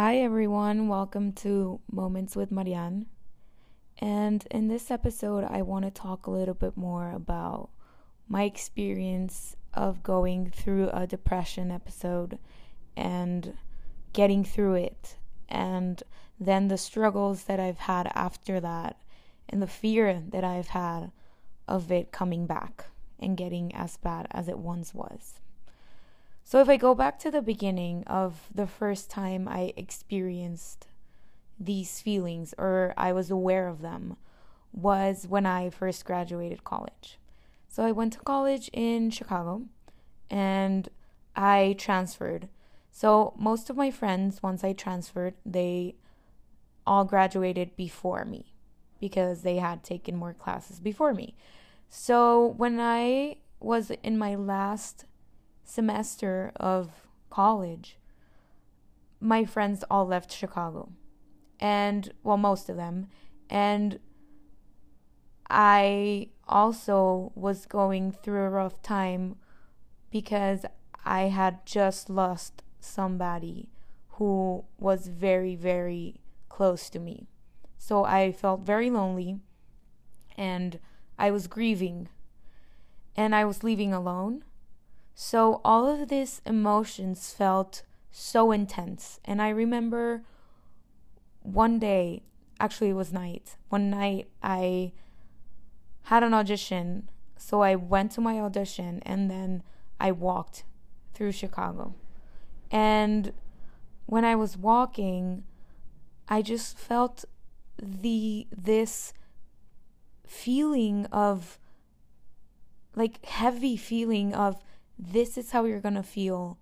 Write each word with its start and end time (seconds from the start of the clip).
Hi, 0.00 0.18
everyone. 0.18 0.86
Welcome 0.86 1.32
to 1.42 1.80
Moments 1.90 2.36
with 2.36 2.52
Marian. 2.52 3.06
And 3.98 4.46
in 4.48 4.68
this 4.68 4.92
episode, 4.92 5.42
I 5.42 5.62
want 5.62 5.86
to 5.86 5.90
talk 5.90 6.28
a 6.28 6.30
little 6.30 6.54
bit 6.54 6.76
more 6.76 7.10
about 7.10 7.70
my 8.28 8.44
experience 8.44 9.56
of 9.74 10.04
going 10.04 10.52
through 10.52 10.90
a 10.90 11.08
depression 11.08 11.72
episode 11.72 12.38
and 12.96 13.54
getting 14.12 14.44
through 14.44 14.74
it, 14.74 15.16
and 15.48 16.00
then 16.38 16.68
the 16.68 16.78
struggles 16.78 17.42
that 17.46 17.58
I've 17.58 17.78
had 17.78 18.08
after 18.14 18.60
that, 18.60 19.02
and 19.48 19.60
the 19.60 19.66
fear 19.66 20.22
that 20.28 20.44
I've 20.44 20.68
had 20.68 21.10
of 21.66 21.90
it 21.90 22.12
coming 22.12 22.46
back 22.46 22.84
and 23.18 23.36
getting 23.36 23.74
as 23.74 23.96
bad 23.96 24.28
as 24.30 24.46
it 24.46 24.60
once 24.60 24.94
was. 24.94 25.40
So, 26.48 26.62
if 26.62 26.68
I 26.70 26.78
go 26.78 26.94
back 26.94 27.18
to 27.18 27.30
the 27.30 27.42
beginning 27.42 28.04
of 28.06 28.48
the 28.54 28.66
first 28.66 29.10
time 29.10 29.46
I 29.46 29.74
experienced 29.76 30.86
these 31.60 32.00
feelings 32.00 32.54
or 32.56 32.94
I 32.96 33.12
was 33.12 33.30
aware 33.30 33.68
of 33.68 33.82
them, 33.82 34.16
was 34.72 35.26
when 35.28 35.44
I 35.44 35.68
first 35.68 36.06
graduated 36.06 36.64
college. 36.64 37.18
So, 37.68 37.84
I 37.84 37.92
went 37.92 38.14
to 38.14 38.20
college 38.20 38.70
in 38.72 39.10
Chicago 39.10 39.66
and 40.30 40.88
I 41.36 41.74
transferred. 41.76 42.48
So, 42.90 43.34
most 43.36 43.68
of 43.68 43.76
my 43.76 43.90
friends, 43.90 44.42
once 44.42 44.64
I 44.64 44.72
transferred, 44.72 45.34
they 45.44 45.96
all 46.86 47.04
graduated 47.04 47.76
before 47.76 48.24
me 48.24 48.54
because 48.98 49.42
they 49.42 49.56
had 49.56 49.84
taken 49.84 50.16
more 50.16 50.32
classes 50.32 50.80
before 50.80 51.12
me. 51.12 51.34
So, 51.90 52.54
when 52.56 52.80
I 52.80 53.36
was 53.60 53.90
in 54.02 54.16
my 54.16 54.34
last 54.34 55.04
semester 55.68 56.50
of 56.56 56.90
college, 57.30 57.98
my 59.20 59.44
friends 59.44 59.84
all 59.90 60.06
left 60.06 60.32
Chicago. 60.32 60.90
And, 61.60 62.12
well, 62.22 62.36
most 62.36 62.68
of 62.68 62.76
them. 62.76 63.08
And 63.50 63.98
I 65.50 66.28
also 66.46 67.32
was 67.34 67.66
going 67.66 68.12
through 68.12 68.42
a 68.42 68.50
rough 68.50 68.80
time 68.82 69.36
because 70.10 70.64
I 71.04 71.22
had 71.22 71.66
just 71.66 72.08
lost 72.08 72.62
somebody 72.80 73.68
who 74.12 74.64
was 74.78 75.08
very, 75.08 75.54
very 75.54 76.20
close 76.48 76.88
to 76.90 76.98
me. 76.98 77.28
So 77.76 78.04
I 78.04 78.32
felt 78.32 78.60
very 78.60 78.90
lonely 78.90 79.38
and 80.36 80.78
I 81.18 81.30
was 81.30 81.46
grieving 81.46 82.08
and 83.16 83.34
I 83.34 83.44
was 83.44 83.64
leaving 83.64 83.92
alone. 83.92 84.44
So 85.20 85.60
all 85.64 85.88
of 85.88 86.10
these 86.10 86.40
emotions 86.46 87.32
felt 87.32 87.82
so 88.12 88.52
intense. 88.52 89.18
And 89.24 89.42
I 89.42 89.48
remember 89.48 90.22
one 91.42 91.80
day, 91.80 92.22
actually, 92.60 92.90
it 92.90 92.94
was 92.94 93.12
night. 93.12 93.56
One 93.68 93.90
night, 93.90 94.28
I 94.44 94.92
had 96.02 96.22
an 96.22 96.34
audition. 96.34 97.10
So 97.36 97.62
I 97.62 97.74
went 97.74 98.12
to 98.12 98.20
my 98.20 98.38
audition 98.38 99.02
and 99.04 99.28
then 99.28 99.64
I 99.98 100.12
walked 100.12 100.62
through 101.14 101.32
Chicago. 101.32 101.96
And 102.70 103.32
when 104.06 104.24
I 104.24 104.36
was 104.36 104.56
walking, 104.56 105.42
I 106.28 106.42
just 106.42 106.78
felt 106.78 107.24
the 107.76 108.46
this 108.56 109.12
feeling 110.28 111.06
of 111.06 111.58
like 112.94 113.24
heavy 113.26 113.76
feeling 113.76 114.32
of 114.32 114.62
this 114.98 115.38
is 115.38 115.52
how 115.52 115.64
you're 115.64 115.80
going 115.80 115.94
to 115.94 116.02
feel 116.02 116.58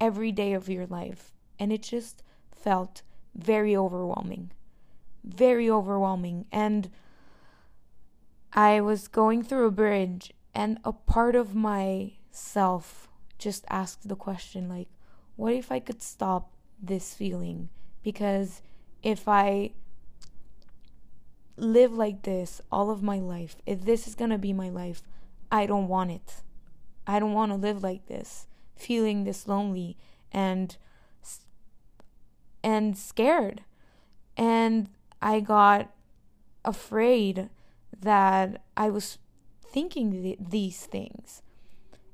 every 0.00 0.32
day 0.32 0.52
of 0.52 0.68
your 0.68 0.86
life. 0.86 1.32
And 1.58 1.72
it 1.72 1.82
just 1.82 2.22
felt 2.50 3.02
very 3.34 3.76
overwhelming. 3.76 4.50
Very 5.24 5.68
overwhelming. 5.68 6.46
And 6.50 6.90
I 8.52 8.80
was 8.80 9.08
going 9.08 9.42
through 9.42 9.66
a 9.66 9.70
bridge, 9.70 10.32
and 10.54 10.78
a 10.84 10.92
part 10.92 11.36
of 11.36 11.54
myself 11.54 13.08
just 13.38 13.66
asked 13.68 14.08
the 14.08 14.16
question, 14.16 14.68
like, 14.68 14.88
what 15.36 15.52
if 15.52 15.70
I 15.70 15.80
could 15.80 16.00
stop 16.00 16.52
this 16.82 17.12
feeling? 17.12 17.68
Because 18.02 18.62
if 19.02 19.28
I 19.28 19.72
live 21.56 21.92
like 21.92 22.22
this 22.22 22.62
all 22.72 22.90
of 22.90 23.02
my 23.02 23.18
life, 23.18 23.56
if 23.66 23.84
this 23.84 24.08
is 24.08 24.14
going 24.14 24.30
to 24.30 24.38
be 24.38 24.54
my 24.54 24.70
life, 24.70 25.02
I 25.52 25.66
don't 25.66 25.88
want 25.88 26.10
it. 26.10 26.42
I 27.06 27.18
don't 27.18 27.32
want 27.32 27.52
to 27.52 27.56
live 27.56 27.82
like 27.82 28.06
this, 28.06 28.46
feeling 28.74 29.24
this 29.24 29.46
lonely 29.46 29.96
and 30.32 30.76
and 32.62 32.98
scared. 32.98 33.62
And 34.36 34.88
I 35.22 35.40
got 35.40 35.90
afraid 36.64 37.48
that 38.00 38.62
I 38.76 38.90
was 38.90 39.18
thinking 39.62 40.10
th- 40.10 40.38
these 40.40 40.84
things. 40.84 41.42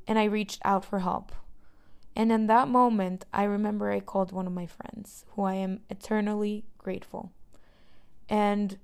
And 0.06 0.18
I 0.18 0.24
reached 0.24 0.60
out 0.64 0.84
for 0.84 0.98
help. 0.98 1.32
And 2.14 2.30
in 2.30 2.46
that 2.48 2.68
moment, 2.68 3.24
I 3.32 3.44
remember 3.44 3.90
I 3.90 4.00
called 4.00 4.32
one 4.32 4.46
of 4.46 4.52
my 4.52 4.66
friends, 4.66 5.24
who 5.30 5.42
I 5.42 5.54
am 5.54 5.80
eternally 5.88 6.64
grateful. 6.76 7.32
And 8.28 8.78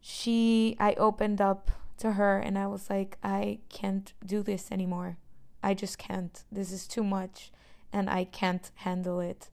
she, 0.00 0.76
I 0.80 0.94
opened 0.94 1.40
up 1.40 1.70
to 1.98 2.12
her 2.12 2.38
and 2.38 2.58
I 2.58 2.66
was 2.66 2.90
like, 2.90 3.18
I 3.22 3.58
can't 3.68 4.12
do 4.24 4.42
this 4.42 4.70
anymore. 4.70 5.18
I 5.62 5.74
just 5.74 5.98
can't. 5.98 6.42
This 6.50 6.72
is 6.72 6.86
too 6.86 7.04
much 7.04 7.52
and 7.92 8.08
I 8.08 8.24
can't 8.24 8.70
handle 8.76 9.20
it. 9.20 9.50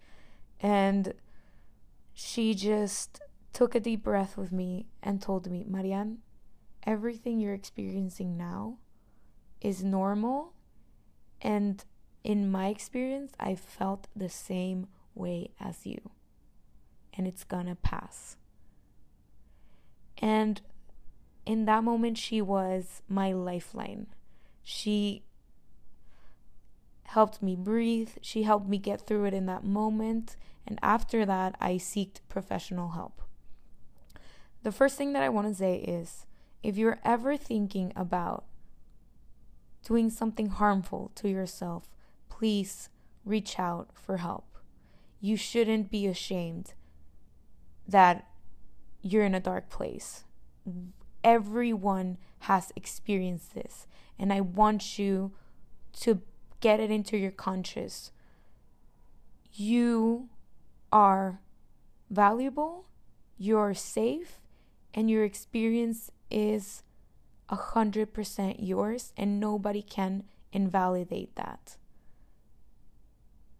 And 0.60 1.14
she 2.14 2.54
just 2.54 3.20
took 3.54 3.76
a 3.76 3.80
deep 3.80 4.04
breath 4.04 4.38
with 4.38 4.52
me 4.52 4.88
and 5.02 5.22
told 5.22 5.50
me, 5.50 5.66
Marian, 5.68 6.20
everything 6.84 7.40
you're 7.40 7.54
experiencing 7.54 8.38
now 8.38 8.78
is 9.62 9.84
normal. 9.84 10.54
And 11.42 11.84
in 12.24 12.52
my 12.52 12.68
experience, 12.68 13.34
I 13.40 13.56
felt 13.56 14.08
the 14.16 14.30
same 14.30 14.88
way 15.14 15.52
as 15.60 15.86
you. 15.86 16.12
And 17.14 17.28
it's 17.28 17.44
gonna 17.44 17.76
pass. 17.76 18.38
And 20.18 20.62
in 21.46 21.66
that 21.66 21.84
moment, 21.84 22.18
she 22.18 22.42
was 22.42 23.02
my 23.08 23.32
lifeline. 23.32 24.08
She 24.64 25.24
helped 27.04 27.42
me 27.42 27.56
breathe. 27.56 28.10
She 28.22 28.44
helped 28.44 28.68
me 28.68 28.78
get 28.78 29.06
through 29.06 29.26
it 29.26 29.34
in 29.34 29.46
that 29.46 29.64
moment. 29.64 30.36
And 30.68 30.80
after 30.82 31.26
that, 31.26 31.56
I 31.62 31.78
sought 31.78 32.20
professional 32.28 32.90
help. 32.90 33.22
The 34.64 34.72
first 34.72 34.98
thing 34.98 35.14
that 35.14 35.22
I 35.22 35.30
want 35.30 35.48
to 35.48 35.54
say 35.54 35.78
is 35.78 36.26
if 36.64 36.78
you're 36.78 37.00
ever 37.06 37.38
thinking 37.38 37.94
about 37.96 38.46
doing 39.86 40.10
something 40.10 40.48
harmful 40.50 41.12
to 41.16 41.30
yourself, 41.30 41.92
please 42.28 42.90
reach 43.24 43.60
out 43.60 43.90
for 43.94 44.18
help. 44.18 44.58
You 45.22 45.38
shouldn't 45.38 45.92
be 45.92 46.08
ashamed 46.08 46.74
that 47.88 48.28
you're 49.04 49.24
in 49.24 49.36
a 49.36 49.40
dark 49.40 49.70
place 49.70 50.24
everyone 51.26 52.18
has 52.42 52.72
experienced 52.76 53.56
this. 53.56 53.88
And 54.18 54.32
I 54.32 54.40
want 54.40 54.98
you 54.98 55.34
to 56.02 56.22
get 56.62 56.80
it 56.80 56.92
into 56.92 57.18
your 57.18 57.32
conscious. 57.32 58.12
You 59.52 60.30
are 60.92 61.42
valuable, 62.10 62.86
you're 63.38 63.74
safe, 63.74 64.40
and 64.94 65.10
your 65.10 65.26
experience 65.26 66.12
is 66.32 66.84
a 67.50 67.56
hundred 67.56 68.14
percent 68.14 68.62
yours, 68.62 69.12
and 69.18 69.40
nobody 69.40 69.82
can 69.82 70.24
invalidate 70.54 71.36
that. 71.36 71.78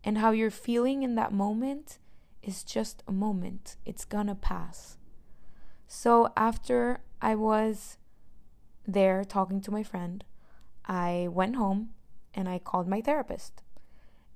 And 0.04 0.20
how 0.20 0.32
you're 0.32 0.52
feeling 0.52 1.04
in 1.04 1.16
that 1.16 1.34
moment 1.34 1.98
is 2.42 2.64
just 2.64 3.04
a 3.08 3.12
moment, 3.12 3.76
it's 3.86 4.06
gonna 4.06 4.36
pass. 4.36 4.98
So 5.88 6.32
after 6.36 7.02
I 7.22 7.36
was 7.36 7.98
there 8.88 9.24
talking 9.24 9.62
to 9.62 9.72
my 9.72 9.84
friend, 9.84 10.24
I 10.86 11.28
went 11.32 11.56
home 11.56 11.92
and 12.34 12.48
I 12.50 12.60
called 12.60 12.88
my 12.88 13.02
therapist. 13.02 13.64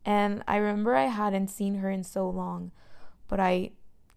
And 0.06 0.44
I 0.48 0.58
remember 0.58 0.96
I 0.96 1.06
hadn't 1.08 1.50
seen 1.50 1.76
her 1.76 1.90
in 1.90 2.04
so 2.04 2.30
long, 2.30 2.72
but 3.28 3.40
I 3.40 3.72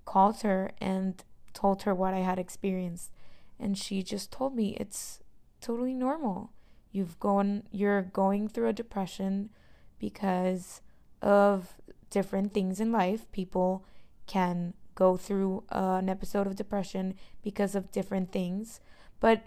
called 0.05 0.43
her 0.43 0.73
and 0.81 1.23
told 1.53 1.83
her 1.83 1.95
what 1.95 2.15
I 2.15 2.21
had 2.21 2.39
experienced. 2.39 3.11
And 3.59 3.77
she 3.77 4.03
just 4.03 4.33
told 4.33 4.55
me 4.55 4.77
it's 4.79 5.21
totally 5.61 5.95
normal. 5.95 6.53
You've 6.91 7.19
gone 7.19 7.65
you're 7.71 8.03
going 8.03 8.49
through 8.49 8.69
a 8.69 8.73
depression 8.73 9.51
because 9.99 10.83
of 11.21 11.75
different 12.11 12.53
things 12.53 12.81
in 12.81 12.93
life. 12.93 13.31
People 13.33 13.85
can 14.27 14.75
go 14.95 15.17
through 15.17 15.65
uh, 15.71 15.99
an 16.01 16.09
episode 16.09 16.47
of 16.47 16.57
depression 16.57 17.15
because 17.43 17.75
of 17.75 17.91
different 17.93 18.33
things. 18.33 18.81
But 19.21 19.45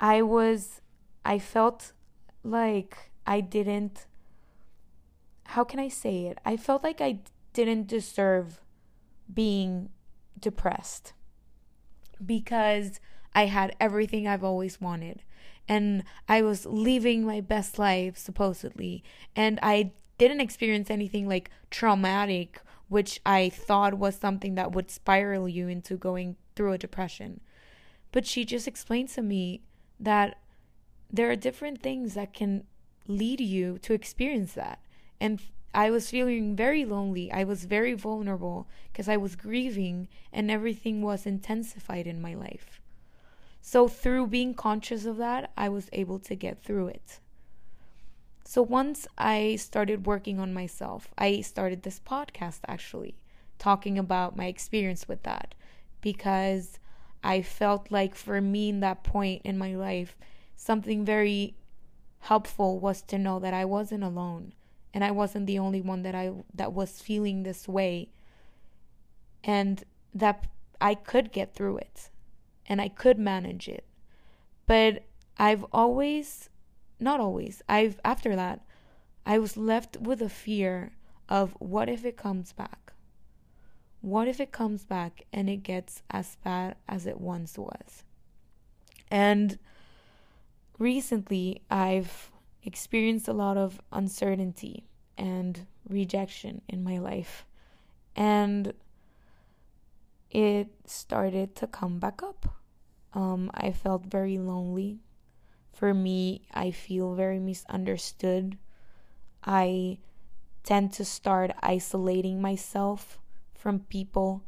I 0.00 0.22
was, 0.22 0.80
I 1.24 1.38
felt 1.38 1.92
like 2.42 3.10
I 3.26 3.40
didn't, 3.40 4.06
how 5.44 5.64
can 5.64 5.80
I 5.80 5.88
say 5.88 6.26
it? 6.26 6.38
I 6.44 6.56
felt 6.56 6.82
like 6.82 7.00
I 7.00 7.20
didn't 7.52 7.86
deserve 7.86 8.60
being 9.32 9.90
depressed 10.38 11.12
because 12.24 13.00
I 13.34 13.46
had 13.46 13.74
everything 13.80 14.26
I've 14.26 14.44
always 14.44 14.80
wanted 14.80 15.22
and 15.68 16.04
I 16.28 16.42
was 16.42 16.66
living 16.66 17.24
my 17.24 17.40
best 17.40 17.78
life 17.78 18.16
supposedly 18.16 19.02
and 19.34 19.58
I 19.62 19.92
didn't 20.18 20.40
experience 20.40 20.90
anything 20.90 21.28
like 21.28 21.50
traumatic 21.70 22.60
which 22.88 23.20
I 23.26 23.48
thought 23.48 23.94
was 23.94 24.16
something 24.16 24.54
that 24.54 24.72
would 24.72 24.90
spiral 24.90 25.48
you 25.48 25.68
into 25.68 25.96
going 25.96 26.36
through 26.54 26.72
a 26.72 26.78
depression. 26.78 27.40
But 28.12 28.26
she 28.26 28.44
just 28.44 28.68
explained 28.68 29.08
to 29.10 29.22
me 29.22 29.62
that 29.98 30.38
there 31.10 31.30
are 31.30 31.36
different 31.36 31.82
things 31.82 32.14
that 32.14 32.32
can 32.32 32.64
lead 33.06 33.40
you 33.40 33.78
to 33.78 33.92
experience 33.92 34.52
that. 34.54 34.80
And 35.20 35.40
I 35.74 35.90
was 35.90 36.10
feeling 36.10 36.56
very 36.56 36.84
lonely. 36.84 37.30
I 37.30 37.44
was 37.44 37.64
very 37.64 37.92
vulnerable 37.92 38.66
because 38.92 39.08
I 39.08 39.16
was 39.16 39.36
grieving 39.36 40.08
and 40.32 40.50
everything 40.50 41.02
was 41.02 41.26
intensified 41.26 42.06
in 42.06 42.20
my 42.20 42.34
life. 42.34 42.80
So, 43.60 43.88
through 43.88 44.28
being 44.28 44.54
conscious 44.54 45.06
of 45.06 45.16
that, 45.16 45.50
I 45.56 45.68
was 45.68 45.88
able 45.92 46.18
to 46.20 46.34
get 46.36 46.62
through 46.62 46.88
it. 46.88 47.18
So, 48.48 48.62
once 48.62 49.08
I 49.18 49.56
started 49.56 50.06
working 50.06 50.38
on 50.38 50.54
myself, 50.54 51.08
I 51.18 51.40
started 51.40 51.82
this 51.82 51.98
podcast 51.98 52.60
actually, 52.68 53.16
talking 53.58 53.98
about 53.98 54.36
my 54.36 54.46
experience 54.46 55.08
with 55.08 55.24
that 55.24 55.56
because 56.00 56.78
I 57.24 57.42
felt 57.42 57.90
like 57.90 58.14
for 58.14 58.40
me 58.40 58.68
in 58.68 58.78
that 58.80 59.02
point 59.02 59.42
in 59.44 59.58
my 59.58 59.74
life, 59.74 60.16
something 60.54 61.04
very 61.04 61.56
helpful 62.20 62.78
was 62.78 63.02
to 63.02 63.18
know 63.18 63.40
that 63.40 63.52
I 63.52 63.64
wasn't 63.64 64.04
alone 64.04 64.52
and 64.94 65.02
I 65.02 65.10
wasn't 65.10 65.48
the 65.48 65.58
only 65.58 65.80
one 65.80 66.02
that 66.02 66.14
I 66.14 66.30
that 66.54 66.72
was 66.72 67.02
feeling 67.02 67.42
this 67.42 67.66
way 67.66 68.10
and 69.42 69.82
that 70.14 70.46
I 70.80 70.94
could 70.94 71.32
get 71.32 71.52
through 71.52 71.78
it 71.78 72.10
and 72.68 72.80
I 72.80 72.90
could 72.90 73.18
manage 73.18 73.66
it. 73.68 73.84
But 74.66 75.02
I've 75.36 75.64
always 75.72 76.48
not 76.98 77.20
always. 77.20 77.62
I've 77.68 78.00
after 78.04 78.36
that 78.36 78.60
I 79.24 79.38
was 79.38 79.56
left 79.56 79.96
with 79.98 80.22
a 80.22 80.28
fear 80.28 80.92
of 81.28 81.56
what 81.58 81.88
if 81.88 82.04
it 82.04 82.16
comes 82.16 82.52
back? 82.52 82.92
What 84.00 84.28
if 84.28 84.40
it 84.40 84.52
comes 84.52 84.84
back 84.84 85.24
and 85.32 85.50
it 85.50 85.64
gets 85.64 86.02
as 86.10 86.36
bad 86.44 86.76
as 86.88 87.06
it 87.06 87.20
once 87.20 87.58
was? 87.58 88.04
And 89.10 89.58
recently 90.78 91.62
I've 91.70 92.30
experienced 92.62 93.28
a 93.28 93.32
lot 93.32 93.56
of 93.56 93.80
uncertainty 93.92 94.84
and 95.18 95.66
rejection 95.88 96.62
in 96.68 96.84
my 96.84 96.98
life. 96.98 97.44
And 98.14 98.74
it 100.30 100.68
started 100.84 101.54
to 101.56 101.66
come 101.66 101.98
back 101.98 102.22
up. 102.22 102.56
Um, 103.14 103.50
I 103.54 103.72
felt 103.72 104.04
very 104.04 104.38
lonely. 104.38 105.00
For 105.76 105.92
me, 105.92 106.40
I 106.54 106.70
feel 106.70 107.14
very 107.14 107.38
misunderstood. 107.38 108.56
I 109.44 109.98
tend 110.64 110.94
to 110.94 111.04
start 111.04 111.50
isolating 111.62 112.40
myself 112.40 113.18
from 113.54 113.80
people, 113.80 114.42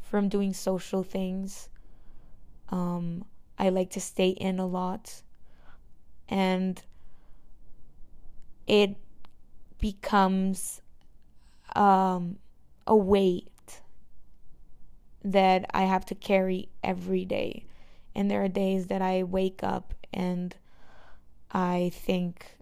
from 0.00 0.28
doing 0.28 0.54
social 0.54 1.02
things. 1.02 1.68
Um, 2.68 3.24
I 3.58 3.70
like 3.70 3.90
to 3.90 4.00
stay 4.00 4.28
in 4.28 4.60
a 4.60 4.66
lot. 4.66 5.22
And 6.28 6.80
it 8.68 8.94
becomes 9.80 10.82
um, 11.74 12.38
a 12.86 12.94
weight 12.94 13.80
that 15.24 15.66
I 15.74 15.82
have 15.82 16.06
to 16.06 16.14
carry 16.14 16.68
every 16.84 17.24
day. 17.24 17.64
And 18.14 18.30
there 18.30 18.44
are 18.44 18.48
days 18.48 18.86
that 18.86 19.02
I 19.02 19.24
wake 19.24 19.64
up 19.64 19.94
and 20.14 20.56
I 21.50 21.90
think 21.92 22.56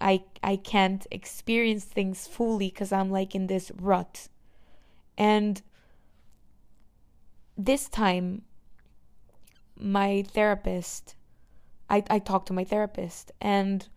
I 0.00 0.24
I 0.42 0.56
can't 0.56 1.06
experience 1.10 1.84
things 1.84 2.26
fully 2.26 2.70
cuz 2.70 2.92
I'm 2.92 3.10
like 3.10 3.34
in 3.34 3.46
this 3.46 3.70
rut. 3.70 4.28
And 5.16 5.62
this 7.56 7.88
time 7.88 8.42
my 9.76 10.22
therapist 10.22 11.14
I 11.88 12.04
I 12.10 12.18
talked 12.18 12.48
to 12.48 12.52
my 12.52 12.64
therapist 12.64 13.32
and 13.40 13.88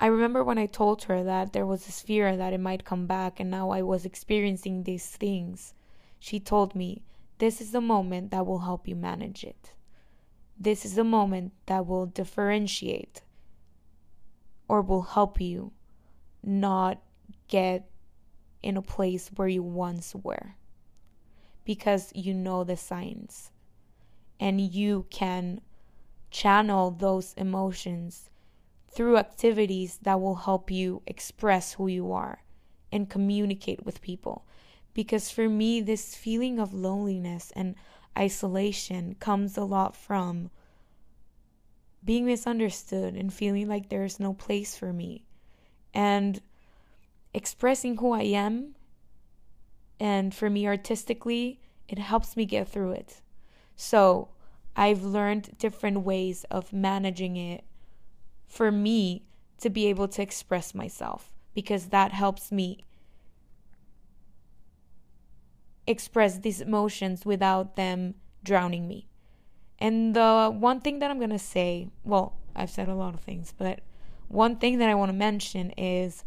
I 0.00 0.06
remember 0.06 0.42
when 0.42 0.58
I 0.58 0.66
told 0.66 1.04
her 1.04 1.22
that 1.22 1.52
there 1.52 1.66
was 1.66 1.84
this 1.84 2.00
fear 2.00 2.36
that 2.36 2.54
it 2.54 2.60
might 2.60 2.84
come 2.86 3.06
back 3.06 3.38
and 3.38 3.50
now 3.50 3.70
I 3.70 3.82
was 3.82 4.04
experiencing 4.06 4.84
these 4.84 5.06
things 5.06 5.74
she 6.20 6.38
told 6.38 6.74
me, 6.74 7.02
This 7.38 7.60
is 7.62 7.72
the 7.72 7.80
moment 7.80 8.30
that 8.30 8.46
will 8.46 8.60
help 8.60 8.86
you 8.86 8.94
manage 8.94 9.42
it. 9.42 9.72
This 10.62 10.84
is 10.84 10.94
the 10.94 11.04
moment 11.04 11.52
that 11.64 11.86
will 11.86 12.04
differentiate 12.04 13.22
or 14.68 14.82
will 14.82 15.02
help 15.02 15.40
you 15.40 15.72
not 16.44 17.00
get 17.48 17.88
in 18.62 18.76
a 18.76 18.82
place 18.82 19.30
where 19.34 19.48
you 19.48 19.62
once 19.62 20.14
were 20.14 20.56
because 21.64 22.12
you 22.14 22.34
know 22.34 22.62
the 22.62 22.76
signs 22.76 23.50
and 24.38 24.60
you 24.60 25.06
can 25.08 25.62
channel 26.30 26.90
those 26.90 27.32
emotions 27.38 28.28
through 28.90 29.16
activities 29.16 29.98
that 30.02 30.20
will 30.20 30.34
help 30.34 30.70
you 30.70 31.02
express 31.06 31.74
who 31.74 31.86
you 31.86 32.12
are 32.12 32.42
and 32.92 33.08
communicate 33.08 33.84
with 33.84 34.02
people. 34.02 34.44
Because 34.92 35.30
for 35.30 35.48
me, 35.48 35.80
this 35.80 36.14
feeling 36.14 36.58
of 36.58 36.74
loneliness 36.74 37.52
and 37.54 37.76
isolation 38.18 39.14
comes 39.20 39.56
a 39.56 39.64
lot 39.64 39.96
from 39.96 40.50
being 42.04 42.26
misunderstood 42.26 43.14
and 43.14 43.32
feeling 43.32 43.68
like 43.68 43.88
there's 43.88 44.18
no 44.18 44.32
place 44.32 44.76
for 44.76 44.92
me. 44.92 45.24
And 45.92 46.40
expressing 47.34 47.96
who 47.98 48.12
I 48.12 48.22
am, 48.22 48.74
and 49.98 50.34
for 50.34 50.48
me, 50.48 50.66
artistically, 50.66 51.60
it 51.88 51.98
helps 51.98 52.36
me 52.36 52.46
get 52.46 52.68
through 52.68 52.92
it. 52.92 53.20
So 53.76 54.28
I've 54.76 55.02
learned 55.02 55.58
different 55.58 56.00
ways 56.00 56.44
of 56.50 56.72
managing 56.72 57.36
it 57.36 57.64
for 58.46 58.72
me 58.72 59.24
to 59.58 59.68
be 59.68 59.86
able 59.86 60.08
to 60.08 60.22
express 60.22 60.74
myself 60.74 61.30
because 61.54 61.86
that 61.86 62.12
helps 62.12 62.50
me 62.50 62.84
express 65.90 66.38
these 66.38 66.60
emotions 66.60 67.26
without 67.26 67.76
them 67.76 68.14
drowning 68.42 68.88
me. 68.88 69.06
And 69.78 70.14
the 70.14 70.54
one 70.54 70.80
thing 70.80 70.98
that 70.98 71.10
I'm 71.10 71.18
going 71.18 71.30
to 71.30 71.38
say, 71.38 71.88
well, 72.04 72.36
I've 72.54 72.70
said 72.70 72.88
a 72.88 72.94
lot 72.94 73.14
of 73.14 73.20
things, 73.20 73.54
but 73.56 73.80
one 74.28 74.56
thing 74.56 74.78
that 74.78 74.88
I 74.88 74.94
want 74.94 75.10
to 75.10 75.16
mention 75.16 75.70
is 75.72 76.24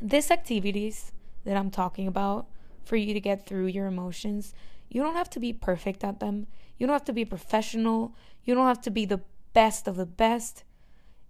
these 0.00 0.30
activities 0.30 1.12
that 1.44 1.56
I'm 1.56 1.70
talking 1.70 2.06
about 2.06 2.46
for 2.84 2.96
you 2.96 3.12
to 3.14 3.20
get 3.20 3.46
through 3.46 3.66
your 3.66 3.86
emotions, 3.86 4.54
you 4.88 5.02
don't 5.02 5.16
have 5.16 5.30
to 5.30 5.40
be 5.40 5.52
perfect 5.52 6.04
at 6.04 6.20
them. 6.20 6.46
You 6.78 6.86
don't 6.86 6.94
have 6.94 7.04
to 7.04 7.12
be 7.12 7.24
professional. 7.24 8.14
You 8.44 8.54
don't 8.54 8.66
have 8.66 8.82
to 8.82 8.90
be 8.90 9.04
the 9.04 9.20
best 9.52 9.88
of 9.88 9.96
the 9.96 10.06
best. 10.06 10.64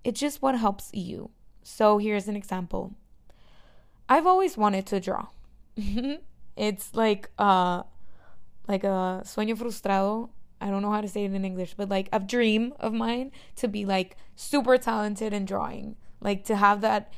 It's 0.02 0.20
just 0.20 0.42
what 0.42 0.58
helps 0.58 0.90
you. 0.92 1.30
So 1.62 1.98
here's 1.98 2.28
an 2.28 2.36
example. 2.36 2.94
I've 4.08 4.26
always 4.26 4.56
wanted 4.56 4.86
to 4.86 5.00
draw. 5.00 5.28
It's 6.56 6.94
like 6.94 7.30
uh 7.38 7.82
like 8.68 8.84
a 8.84 9.22
sueño 9.24 9.56
frustrado. 9.56 10.30
I 10.60 10.70
don't 10.70 10.82
know 10.82 10.92
how 10.92 11.00
to 11.00 11.08
say 11.08 11.24
it 11.24 11.34
in 11.34 11.44
English, 11.44 11.74
but 11.74 11.88
like 11.88 12.08
a 12.12 12.20
dream 12.20 12.72
of 12.80 12.92
mine 12.92 13.32
to 13.56 13.68
be 13.68 13.84
like 13.84 14.16
super 14.36 14.78
talented 14.78 15.32
in 15.32 15.44
drawing. 15.44 15.96
Like 16.20 16.44
to 16.44 16.56
have 16.56 16.80
that 16.80 17.12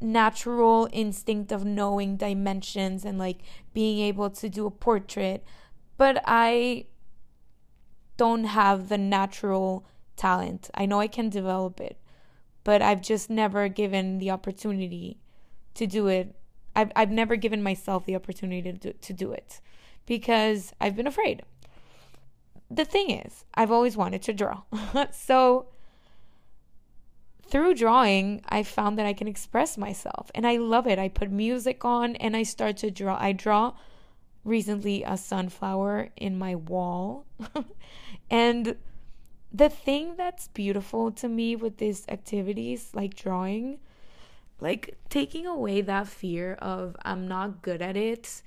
natural 0.00 0.88
instinct 0.92 1.50
of 1.50 1.64
knowing 1.64 2.16
dimensions 2.16 3.04
and 3.04 3.18
like 3.18 3.38
being 3.72 3.98
able 3.98 4.30
to 4.30 4.48
do 4.48 4.66
a 4.66 4.70
portrait. 4.70 5.44
But 5.96 6.22
I 6.26 6.86
don't 8.16 8.44
have 8.44 8.88
the 8.88 8.98
natural 8.98 9.86
talent. 10.16 10.70
I 10.74 10.86
know 10.86 11.00
I 11.00 11.06
can 11.06 11.28
develop 11.30 11.80
it, 11.80 11.98
but 12.64 12.82
I've 12.82 13.00
just 13.00 13.30
never 13.30 13.68
given 13.68 14.18
the 14.18 14.30
opportunity 14.30 15.18
to 15.74 15.86
do 15.86 16.08
it 16.08 16.34
I've, 16.78 16.92
I've 16.94 17.10
never 17.10 17.34
given 17.34 17.60
myself 17.60 18.06
the 18.06 18.14
opportunity 18.14 18.62
to 18.62 18.72
do, 18.72 18.92
to 18.92 19.12
do 19.12 19.32
it 19.32 19.60
because 20.06 20.72
I've 20.80 20.94
been 20.94 21.08
afraid. 21.08 21.42
The 22.70 22.84
thing 22.84 23.10
is, 23.10 23.44
I've 23.52 23.72
always 23.72 23.96
wanted 23.96 24.22
to 24.22 24.32
draw. 24.32 24.62
so 25.10 25.66
through 27.48 27.74
drawing, 27.74 28.42
I 28.48 28.62
found 28.62 28.96
that 28.96 29.06
I 29.06 29.12
can 29.12 29.26
express 29.26 29.76
myself 29.76 30.30
and 30.36 30.46
I 30.46 30.58
love 30.58 30.86
it. 30.86 31.00
I 31.00 31.08
put 31.08 31.32
music 31.32 31.84
on 31.84 32.14
and 32.14 32.36
I 32.36 32.44
start 32.44 32.76
to 32.78 32.92
draw. 32.92 33.18
I 33.20 33.32
draw 33.32 33.74
recently 34.44 35.02
a 35.02 35.16
sunflower 35.16 36.10
in 36.16 36.38
my 36.38 36.54
wall. 36.54 37.26
and 38.30 38.76
the 39.52 39.68
thing 39.68 40.14
that's 40.16 40.46
beautiful 40.46 41.10
to 41.10 41.28
me 41.28 41.56
with 41.56 41.78
these 41.78 42.06
activities 42.08 42.90
like 42.94 43.16
drawing 43.16 43.80
like 44.60 44.96
taking 45.08 45.46
away 45.46 45.80
that 45.82 46.08
fear 46.08 46.54
of 46.54 46.96
I'm 47.02 47.28
not 47.28 47.62
good 47.62 47.80
at 47.82 47.96
it 47.96 48.42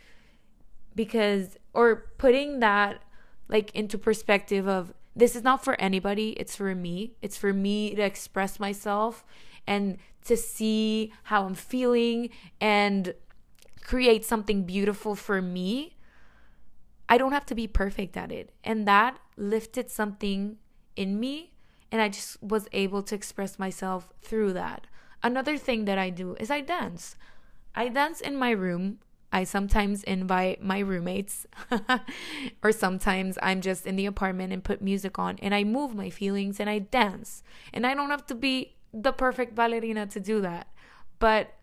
because 0.95 1.57
or 1.73 2.07
putting 2.17 2.59
that 2.59 3.01
like 3.47 3.73
into 3.75 3.97
perspective 3.97 4.67
of 4.67 4.93
this 5.15 5.35
is 5.35 5.43
not 5.43 5.63
for 5.63 5.79
anybody, 5.79 6.31
it's 6.31 6.55
for 6.55 6.73
me. 6.73 7.13
It's 7.21 7.37
for 7.37 7.53
me 7.53 7.95
to 7.95 8.01
express 8.01 8.59
myself 8.59 9.25
and 9.67 9.97
to 10.25 10.37
see 10.37 11.11
how 11.23 11.45
I'm 11.45 11.55
feeling 11.55 12.29
and 12.59 13.13
create 13.81 14.23
something 14.23 14.63
beautiful 14.63 15.15
for 15.15 15.41
me. 15.41 15.97
I 17.09 17.17
don't 17.17 17.33
have 17.33 17.45
to 17.47 17.55
be 17.55 17.67
perfect 17.67 18.15
at 18.15 18.31
it. 18.31 18.53
And 18.63 18.87
that 18.87 19.19
lifted 19.35 19.89
something 19.89 20.57
in 20.95 21.19
me 21.19 21.51
and 21.91 22.01
I 22.01 22.07
just 22.07 22.41
was 22.41 22.67
able 22.71 23.03
to 23.03 23.15
express 23.15 23.59
myself 23.59 24.09
through 24.21 24.53
that. 24.53 24.87
Another 25.23 25.57
thing 25.57 25.85
that 25.85 25.97
I 25.97 26.09
do 26.09 26.35
is 26.39 26.49
I 26.49 26.61
dance. 26.61 27.15
I 27.75 27.87
dance 27.87 28.21
in 28.21 28.35
my 28.35 28.51
room. 28.51 28.99
I 29.33 29.45
sometimes 29.45 30.03
invite 30.03 30.61
my 30.61 30.79
roommates, 30.79 31.47
or 32.63 32.73
sometimes 32.73 33.37
I'm 33.41 33.61
just 33.61 33.87
in 33.87 33.95
the 33.95 34.05
apartment 34.05 34.51
and 34.51 34.61
put 34.61 34.81
music 34.81 35.17
on 35.17 35.37
and 35.41 35.55
I 35.55 35.63
move 35.63 35.95
my 35.95 36.09
feelings 36.09 36.59
and 36.59 36.69
I 36.69 36.79
dance. 36.79 37.41
And 37.73 37.87
I 37.87 37.93
don't 37.93 38.09
have 38.09 38.25
to 38.27 38.35
be 38.35 38.75
the 38.93 39.13
perfect 39.13 39.55
ballerina 39.55 40.07
to 40.07 40.19
do 40.19 40.41
that. 40.41 40.67
But 41.19 41.53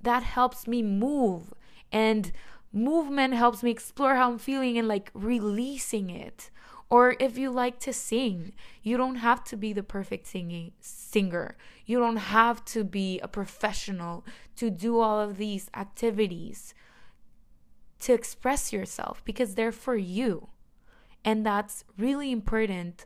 that 0.00 0.24
helps 0.24 0.66
me 0.66 0.82
move. 0.82 1.54
And 1.92 2.32
movement 2.72 3.34
helps 3.34 3.62
me 3.62 3.70
explore 3.70 4.16
how 4.16 4.32
I'm 4.32 4.38
feeling 4.38 4.76
and 4.76 4.88
like 4.88 5.10
releasing 5.14 6.10
it. 6.10 6.50
Or 6.90 7.16
if 7.20 7.36
you 7.36 7.50
like 7.50 7.78
to 7.80 7.92
sing, 7.92 8.52
you 8.82 8.96
don't 8.96 9.16
have 9.16 9.44
to 9.44 9.56
be 9.56 9.72
the 9.72 9.82
perfect 9.82 10.26
singing 10.26 10.72
singer. 10.80 11.56
You 11.84 11.98
don't 11.98 12.16
have 12.16 12.64
to 12.66 12.82
be 12.82 13.20
a 13.20 13.28
professional 13.28 14.24
to 14.56 14.70
do 14.70 14.98
all 14.98 15.20
of 15.20 15.36
these 15.36 15.68
activities 15.74 16.72
to 18.00 18.14
express 18.14 18.72
yourself 18.72 19.22
because 19.24 19.54
they're 19.54 19.72
for 19.72 19.96
you. 19.96 20.48
And 21.24 21.44
that's 21.44 21.84
really 21.98 22.32
important 22.32 23.04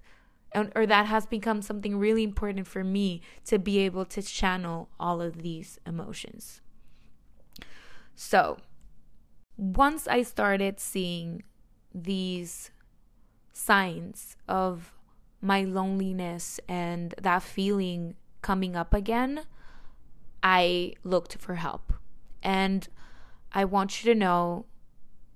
or 0.75 0.87
that 0.87 1.07
has 1.07 1.27
become 1.27 1.63
something 1.63 1.97
really 1.97 2.23
important 2.23 2.67
for 2.67 2.85
me 2.85 3.23
to 3.47 3.59
be 3.59 3.79
able 3.79 4.05
to 4.05 4.23
channel 4.23 4.89
all 5.01 5.23
of 5.23 5.43
these 5.43 5.79
emotions. 5.87 6.61
So, 8.15 8.59
once 9.57 10.07
I 10.07 10.23
started 10.23 10.79
seeing 10.79 11.43
these 11.95 12.71
signs 13.53 14.37
of 14.49 14.93
my 15.41 15.65
loneliness 15.65 16.61
and 16.69 17.15
that 17.21 17.43
feeling 17.43 18.15
coming 18.41 18.77
up 18.77 18.95
again, 18.95 19.43
I 20.43 20.95
looked 21.05 21.37
for 21.37 21.57
help. 21.57 21.93
And 22.43 22.89
I 23.53 23.65
want 23.65 24.03
you 24.03 24.13
to 24.13 24.19
know, 24.19 24.67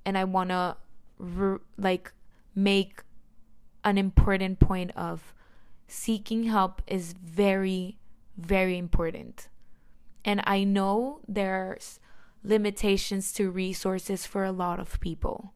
and 0.04 0.16
I 0.16 0.24
want 0.24 0.50
to 0.50 0.76
re- 1.18 1.58
like 1.76 2.12
make 2.54 3.02
an 3.84 3.98
important 3.98 4.58
point 4.58 4.90
of 4.96 5.34
seeking 5.86 6.44
help 6.44 6.82
is 6.86 7.12
very, 7.12 7.98
very 8.36 8.76
important. 8.78 9.48
And 10.24 10.42
I 10.44 10.64
know 10.64 11.20
there's 11.28 12.00
limitations 12.42 13.32
to 13.34 13.50
resources 13.50 14.26
for 14.26 14.44
a 14.44 14.52
lot 14.52 14.80
of 14.80 15.00
people. 15.00 15.52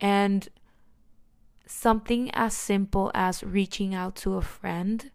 And 0.00 0.48
something 1.72 2.30
as 2.32 2.54
simple 2.54 3.10
as 3.14 3.42
reaching 3.42 3.94
out 3.94 4.14
to 4.14 4.34
a 4.34 4.42
friend 4.42 5.10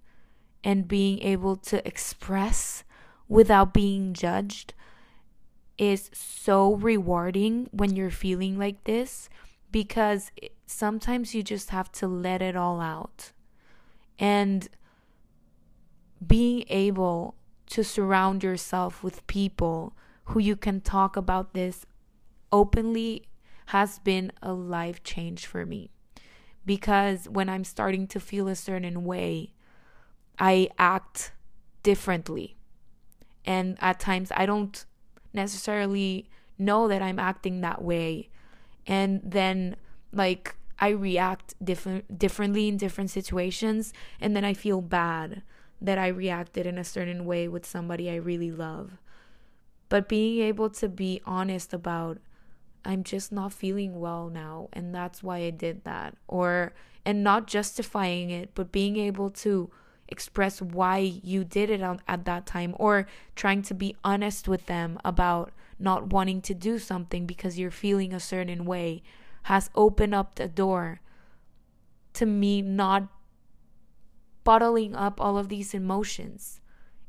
and 0.64 0.88
being 0.88 1.22
able 1.22 1.56
to 1.56 1.86
express 1.88 2.84
without 3.30 3.74
being 3.74 4.14
judged 4.14 4.74
is 5.78 6.10
so 6.14 6.74
rewarding 6.74 7.70
when 7.72 7.96
you're 7.96 8.10
feeling 8.10 8.58
like 8.58 8.84
this 8.86 9.30
because 9.72 10.32
sometimes 10.66 11.36
you 11.36 11.44
just 11.44 11.70
have 11.70 11.92
to 11.92 12.08
let 12.08 12.42
it 12.42 12.56
all 12.56 12.82
out. 12.82 13.32
And 14.18 14.68
being 16.26 16.66
able 16.70 17.36
to 17.68 17.84
surround 17.84 18.44
yourself 18.44 19.04
with 19.04 19.28
people 19.28 19.94
who 20.26 20.40
you 20.40 20.56
can 20.56 20.82
talk 20.82 21.16
about 21.16 21.54
this 21.54 21.86
openly 22.52 23.28
has 23.68 24.00
been 24.00 24.32
a 24.42 24.54
life 24.54 25.04
change 25.04 25.46
for 25.46 25.66
me 25.66 25.92
because 26.67 27.29
when 27.29 27.47
I'm 27.47 27.63
starting 27.63 28.05
to 28.07 28.19
feel 28.19 28.47
a 28.47 28.55
certain 28.55 29.05
way, 29.05 29.53
I 30.38 30.69
act 30.77 31.31
differently. 31.81 32.57
And 33.45 33.77
at 33.79 34.01
times 34.01 34.31
I 34.36 34.45
don't 34.45 34.86
necessarily 35.33 36.29
know 36.59 36.89
that 36.89 37.01
I'm 37.01 37.19
acting 37.19 37.62
that 37.62 37.81
way. 37.81 38.29
And 38.86 39.21
then 39.24 39.77
like 40.12 40.55
I 40.77 40.89
react 40.89 41.55
different 41.63 42.19
differently 42.19 42.67
in 42.67 42.75
different 42.75 43.09
situations 43.12 43.93
and 44.19 44.36
then 44.36 44.43
I 44.43 44.53
feel 44.53 44.81
bad 44.81 45.43
that 45.81 45.97
I 45.97 46.07
reacted 46.07 46.65
in 46.65 46.77
a 46.77 46.83
certain 46.83 47.25
way 47.25 47.47
with 47.47 47.65
somebody 47.65 48.09
I 48.09 48.15
really 48.15 48.51
love. 48.51 48.97
But 49.88 50.09
being 50.09 50.43
able 50.43 50.69
to 50.71 50.89
be 50.89 51.21
honest 51.25 51.74
about 51.74 52.17
I'm 52.88 53.03
just 53.03 53.32
not 53.32 53.53
feeling 53.53 54.00
well 54.00 54.29
now 54.29 54.70
and 54.74 54.96
that's 54.96 55.22
why 55.22 55.39
I 55.39 55.51
did 55.51 55.84
that. 55.84 56.15
Or 56.27 56.74
and 57.06 57.24
not 57.24 57.46
justifying 57.46 58.32
it 58.32 58.56
but 58.56 58.72
being 58.72 58.98
able 58.98 59.29
to 59.29 59.70
express 60.08 60.62
why 60.62 60.98
you 61.00 61.44
did 61.44 61.70
it 61.70 61.82
at 61.82 62.25
that 62.25 62.46
time 62.46 62.74
or 62.79 63.06
trying 63.36 63.62
to 63.62 63.74
be 63.74 63.96
honest 64.03 64.48
with 64.48 64.65
them 64.65 64.98
about 65.03 65.51
not 65.77 66.12
wanting 66.12 66.41
to 66.41 66.53
do 66.53 66.79
something 66.79 67.25
because 67.25 67.60
you're 67.60 67.70
feeling 67.70 68.13
a 68.13 68.20
certain 68.20 68.65
way 68.65 69.03
has 69.44 69.70
opened 69.75 70.15
up 70.15 70.36
the 70.36 70.48
door 70.48 71.01
to 72.13 72.25
me 72.25 72.62
not 72.62 73.08
bottling 74.44 74.96
up 74.96 75.20
all 75.20 75.38
of 75.38 75.50
these 75.50 75.74
emotions 75.74 76.62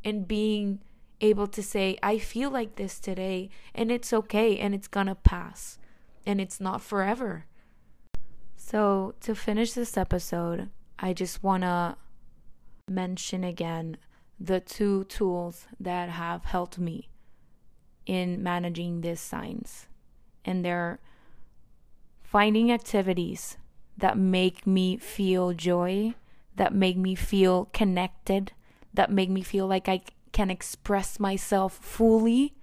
and 0.04 0.26
being 0.26 0.80
able 1.20 1.46
to 1.48 1.62
say, 1.62 1.98
I 2.02 2.18
feel 2.18 2.50
like 2.50 2.76
this 2.76 3.00
today, 3.00 3.50
and 3.74 3.90
it's 3.90 4.12
okay, 4.12 4.58
and 4.58 4.74
it's 4.74 4.88
gonna 4.88 5.14
pass, 5.14 5.78
and 6.26 6.40
it's 6.40 6.60
not 6.60 6.82
forever. 6.82 7.46
So, 8.56 9.14
to 9.20 9.34
finish 9.34 9.72
this 9.72 9.96
episode, 9.96 10.70
I 10.98 11.12
just 11.12 11.42
wanna 11.42 11.96
mention 12.88 13.44
again 13.44 13.96
the 14.40 14.60
two 14.60 15.04
tools 15.04 15.66
that 15.80 16.08
have 16.10 16.44
helped 16.44 16.78
me 16.78 17.08
in 18.06 18.42
managing 18.42 19.00
these 19.00 19.20
signs, 19.20 19.86
and 20.44 20.64
they're 20.64 21.00
finding 22.22 22.70
activities 22.70 23.56
that 23.96 24.16
make 24.16 24.66
me 24.66 24.96
feel 24.96 25.52
joy, 25.52 26.14
that 26.56 26.74
make 26.74 26.96
me 26.96 27.14
feel 27.14 27.66
connected, 27.72 28.52
that 28.94 29.10
make 29.10 29.28
me 29.28 29.42
feel 29.42 29.66
like 29.66 29.88
I 29.88 30.02
can 30.32 30.50
express 30.50 31.18
myself 31.18 31.74
fully 31.74 32.54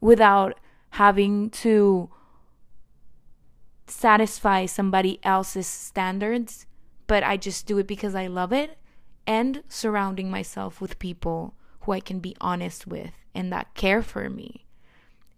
without 0.00 0.58
having 0.90 1.50
to 1.50 2.10
satisfy 3.86 4.66
somebody 4.66 5.18
else's 5.22 5.66
standards, 5.66 6.66
but 7.06 7.22
I 7.22 7.36
just 7.36 7.66
do 7.66 7.78
it 7.78 7.86
because 7.86 8.14
I 8.14 8.26
love 8.26 8.52
it, 8.52 8.78
and 9.26 9.62
surrounding 9.68 10.30
myself 10.30 10.80
with 10.80 10.98
people 10.98 11.54
who 11.80 11.92
I 11.92 12.00
can 12.00 12.20
be 12.20 12.36
honest 12.40 12.86
with 12.86 13.12
and 13.34 13.52
that 13.52 13.74
care 13.74 14.02
for 14.02 14.28
me 14.28 14.66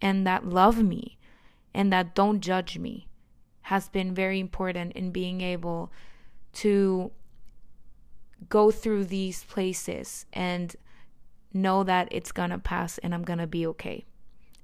and 0.00 0.26
that 0.26 0.47
love 0.47 0.83
me 0.83 1.18
and 1.73 1.92
that 1.92 2.14
don't 2.14 2.40
judge 2.40 2.78
me 2.78 3.09
has 3.62 3.88
been 3.88 4.14
very 4.14 4.38
important 4.40 4.92
in 4.92 5.11
being 5.11 5.40
able 5.40 5.90
to 6.52 7.11
go 8.49 8.71
through 8.71 9.04
these 9.04 9.44
places 9.44 10.26
and 10.33 10.76
know 11.54 11.84
that 11.84 12.08
it's 12.11 12.32
gonna 12.32 12.58
pass 12.58 12.99
and 12.99 13.14
I'm 13.14 13.23
gonna 13.23 13.46
be 13.46 13.66
okay. 13.68 14.04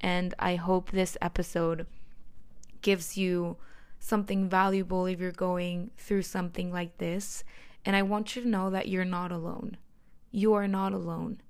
And 0.00 0.34
I 0.38 0.56
hope 0.56 0.90
this 0.90 1.16
episode 1.20 1.86
gives 2.82 3.16
you 3.16 3.56
something 3.98 4.48
valuable 4.48 5.06
if 5.06 5.20
you're 5.20 5.30
going 5.30 5.90
through 5.96 6.22
something 6.22 6.72
like 6.72 6.98
this. 6.98 7.44
And 7.84 7.94
I 7.94 8.02
want 8.02 8.34
you 8.34 8.42
to 8.42 8.48
know 8.48 8.70
that 8.70 8.88
you're 8.88 9.04
not 9.04 9.30
alone. 9.30 9.76
You 10.30 10.54
are 10.54 10.68
not 10.68 10.92
alone. 10.92 11.40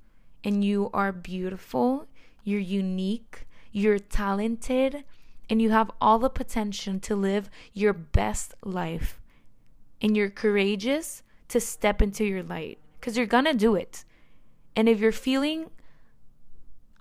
And 0.43 0.65
you 0.65 0.91
are 0.93 1.13
beautiful, 1.13 2.07
you're 2.45 2.61
unique, 2.61 3.47
you're 3.73 3.99
talented, 3.99 5.05
and 5.49 5.61
you 5.61 5.71
have 5.71 5.91
all 6.01 6.19
the 6.19 6.31
potential 6.31 6.99
to 7.01 7.15
live 7.15 7.51
your 7.73 7.93
best 7.93 8.55
life. 8.65 9.21
And 10.01 10.17
you're 10.17 10.31
courageous 10.31 11.23
to 11.49 11.61
step 11.61 12.01
into 12.01 12.25
your 12.25 12.43
light 12.43 12.79
because 12.99 13.17
you're 13.17 13.27
gonna 13.27 13.55
do 13.55 13.75
it. 13.75 14.05
And 14.77 14.89
if 14.89 15.01
you're 15.01 15.13
feeling 15.13 15.71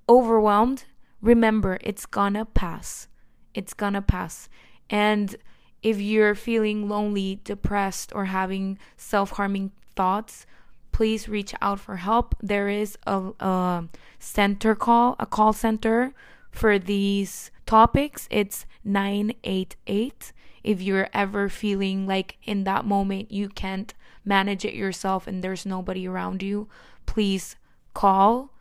overwhelmed, 0.07 0.85
remember 1.21 1.77
it's 1.81 2.05
gonna 2.05 2.45
pass. 2.45 3.07
It's 3.53 3.73
gonna 3.73 4.01
pass. 4.01 4.49
And 4.89 5.35
if 5.81 6.01
you're 6.01 6.35
feeling 6.35 6.89
lonely, 6.89 7.39
depressed, 7.43 8.11
or 8.13 8.25
having 8.25 8.77
self 8.97 9.31
harming 9.31 9.71
thoughts, 9.95 10.45
please 10.91 11.29
reach 11.29 11.53
out 11.61 11.79
for 11.79 11.97
help. 11.97 12.35
There 12.41 12.69
is 12.69 12.97
a, 13.05 13.31
a 13.39 13.85
center 14.17 14.75
call, 14.75 15.15
a 15.19 15.25
call 15.25 15.53
center 15.53 16.13
for 16.51 16.79
these 16.79 17.51
topics. 17.65 18.27
It's 18.31 18.65
988. 18.83 20.33
If 20.63 20.81
you're 20.81 21.09
ever 21.13 21.47
feeling 21.47 22.05
like 22.05 22.37
in 22.43 22.65
that 22.65 22.85
moment 22.85 23.31
you 23.31 23.47
can't 23.47 23.93
manage 24.25 24.65
it 24.65 24.73
yourself 24.73 25.25
and 25.27 25.41
there's 25.41 25.65
nobody 25.65 26.07
around 26.07 26.43
you, 26.43 26.67
please 27.05 27.55
call, 27.99 28.53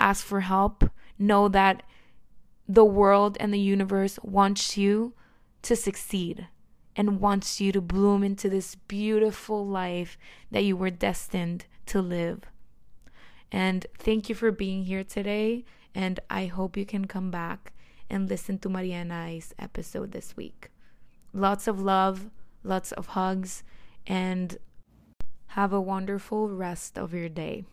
ask 0.00 0.26
for 0.26 0.40
help. 0.40 0.90
Know 1.20 1.46
that 1.46 1.84
the 2.66 2.84
world 2.84 3.36
and 3.38 3.54
the 3.54 3.60
universe 3.60 4.18
wants 4.24 4.76
you 4.76 5.14
to 5.62 5.76
succeed 5.76 6.48
and 6.96 7.20
wants 7.20 7.60
you 7.60 7.70
to 7.70 7.80
bloom 7.80 8.24
into 8.24 8.48
this 8.48 8.74
beautiful 8.74 9.64
life 9.64 10.18
that 10.50 10.64
you 10.64 10.76
were 10.76 10.90
destined 10.90 11.66
to 11.86 12.02
live. 12.02 12.40
And 13.52 13.86
thank 13.98 14.28
you 14.28 14.34
for 14.34 14.50
being 14.50 14.82
here 14.82 15.04
today. 15.04 15.64
And 15.94 16.18
I 16.28 16.46
hope 16.46 16.76
you 16.76 16.84
can 16.84 17.04
come 17.04 17.30
back 17.30 17.72
and 18.10 18.28
listen 18.28 18.58
to 18.58 18.68
Maria 18.68 18.96
and 18.96 19.12
I's 19.12 19.54
episode 19.60 20.10
this 20.10 20.36
week. 20.36 20.70
Lots 21.32 21.68
of 21.68 21.80
love, 21.80 22.30
lots 22.64 22.90
of 22.90 23.14
hugs, 23.18 23.62
and 24.08 24.58
have 25.54 25.72
a 25.72 25.80
wonderful 25.80 26.48
rest 26.50 26.98
of 26.98 27.14
your 27.14 27.28
day. 27.28 27.64